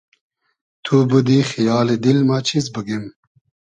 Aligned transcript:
تو 0.83 0.95
بودی 1.09 1.39
خیالی 1.51 1.95
دیل 2.03 2.19
ما 2.27 2.37
چیز 2.47 2.65
بوگیم 2.73 3.03